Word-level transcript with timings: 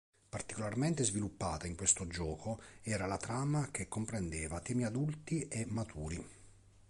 Particolarmente 0.29 1.03
sviluppata 1.03 1.67
in 1.67 1.75
questo 1.75 2.07
gioco 2.07 2.59
era 2.81 3.05
la 3.05 3.17
trama 3.19 3.69
che 3.69 3.87
comprendeva 3.87 4.59
temi 4.59 4.83
adulti 4.83 5.47
e 5.47 5.67
maturi. 5.67 6.27